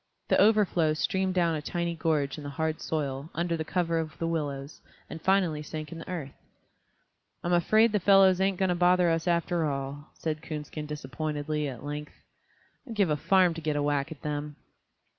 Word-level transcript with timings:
The 0.29 0.41
overflow 0.41 0.95
streamed 0.95 1.35
down 1.35 1.53
a 1.53 1.61
tiny 1.61 1.93
gorge 1.95 2.39
in 2.39 2.43
the 2.43 2.49
hard 2.49 2.81
soil, 2.81 3.29
under 3.35 3.55
cover 3.63 3.99
of 3.99 4.17
the 4.17 4.25
willows, 4.25 4.81
and 5.11 5.21
finally 5.21 5.61
sank 5.61 5.91
in 5.91 5.99
the 5.99 6.09
earth. 6.09 6.33
"I'm 7.43 7.53
afraid 7.53 7.91
the 7.91 7.99
fellows 7.99 8.41
ain't 8.41 8.57
going 8.57 8.69
to 8.69 8.73
bother 8.75 9.11
us 9.11 9.27
after 9.27 9.63
all," 9.67 10.09
said 10.15 10.41
Coonskin 10.41 10.87
disappointedly, 10.87 11.67
at 11.67 11.83
length. 11.85 12.13
"I'd 12.87 12.95
give 12.95 13.11
a 13.11 13.15
farm 13.15 13.53
to 13.53 13.61
get 13.61 13.75
a 13.75 13.83
whack 13.83 14.11
at 14.11 14.23
them." 14.23 14.55